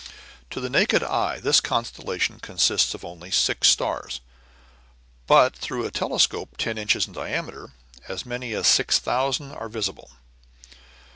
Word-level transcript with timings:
To 0.49 0.59
the 0.59 0.67
naked 0.67 1.03
eye 1.03 1.39
this 1.39 1.61
constellation 1.61 2.39
consists 2.39 2.95
of 2.95 3.05
only 3.05 3.29
six 3.29 3.67
stars, 3.67 4.19
but 5.27 5.55
through 5.55 5.85
a 5.85 5.91
telescope 5.91 6.57
ten 6.57 6.79
inches 6.79 7.05
in 7.05 7.13
diameter, 7.13 7.73
as 8.07 8.25
many 8.25 8.53
as 8.53 8.65
six 8.65 8.97
thousand 8.97 9.51
are 9.51 9.69
visible. 9.69 10.09